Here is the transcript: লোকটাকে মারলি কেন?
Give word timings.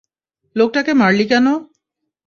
লোকটাকে 0.55 0.91
মারলি 0.93 1.25
কেন? 1.27 1.47